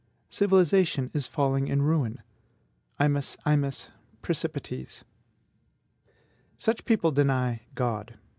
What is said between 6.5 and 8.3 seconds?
Such people deny God.